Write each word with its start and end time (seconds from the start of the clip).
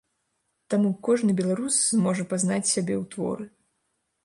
Таму 0.73 0.89
кожны 1.07 1.35
беларус 1.41 1.75
зможа 1.97 2.27
пазнаць 2.33 2.71
сябе 2.73 2.95
ў 3.01 3.05
творы. 3.15 3.45